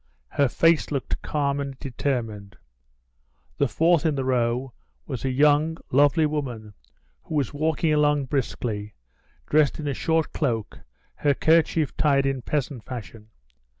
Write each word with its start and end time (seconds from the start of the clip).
Her 0.29 0.47
face 0.47 0.89
looked 0.89 1.21
calm 1.21 1.59
and 1.59 1.77
determined. 1.77 2.57
The 3.59 3.67
fourth 3.67 4.03
in 4.03 4.15
the 4.15 4.25
row 4.25 4.73
was 5.05 5.23
a 5.23 5.29
young, 5.29 5.77
lovely 5.91 6.25
woman 6.25 6.73
who 7.21 7.35
was 7.35 7.53
walking 7.53 7.93
along 7.93 8.25
briskly, 8.25 8.95
dressed 9.45 9.77
in 9.79 9.87
a 9.87 9.93
short 9.93 10.33
cloak, 10.33 10.79
her 11.17 11.35
kerchief 11.35 11.95
tied 11.97 12.25
in 12.25 12.41
peasant 12.41 12.83
fashion. 12.83 13.29